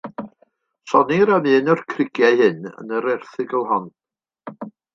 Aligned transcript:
Sonnir 0.93 1.27
am 1.35 1.49
un 1.51 1.69
o'r 1.75 1.83
crugiau 1.93 2.41
hyn 2.41 2.67
yn 2.73 2.97
yr 3.01 3.09
erthygl 3.15 3.71
hon. 3.73 3.89